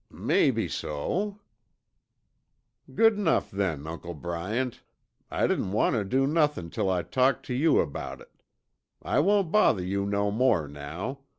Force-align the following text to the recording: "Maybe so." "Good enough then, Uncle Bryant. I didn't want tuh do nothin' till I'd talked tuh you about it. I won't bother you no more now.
"Maybe 0.09 0.67
so." 0.67 1.41
"Good 2.91 3.13
enough 3.19 3.51
then, 3.51 3.85
Uncle 3.85 4.15
Bryant. 4.15 4.81
I 5.29 5.45
didn't 5.45 5.73
want 5.73 5.93
tuh 5.93 6.03
do 6.03 6.25
nothin' 6.25 6.71
till 6.71 6.89
I'd 6.89 7.11
talked 7.11 7.45
tuh 7.45 7.53
you 7.53 7.77
about 7.79 8.19
it. 8.19 8.31
I 9.03 9.19
won't 9.19 9.51
bother 9.51 9.83
you 9.83 10.07
no 10.07 10.31
more 10.31 10.67
now. 10.67 11.19